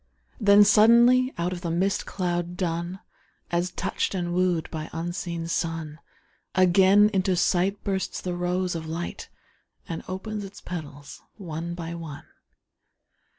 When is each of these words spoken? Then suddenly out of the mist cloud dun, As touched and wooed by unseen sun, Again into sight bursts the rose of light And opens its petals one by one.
Then 0.39 0.63
suddenly 0.63 1.31
out 1.37 1.53
of 1.53 1.61
the 1.61 1.69
mist 1.69 2.07
cloud 2.07 2.57
dun, 2.57 3.01
As 3.51 3.69
touched 3.69 4.15
and 4.15 4.33
wooed 4.33 4.67
by 4.71 4.89
unseen 4.91 5.45
sun, 5.47 5.99
Again 6.55 7.11
into 7.13 7.35
sight 7.35 7.83
bursts 7.83 8.19
the 8.19 8.33
rose 8.33 8.73
of 8.73 8.87
light 8.87 9.29
And 9.87 10.01
opens 10.07 10.43
its 10.43 10.59
petals 10.59 11.21
one 11.37 11.75
by 11.75 11.93
one. 11.93 12.25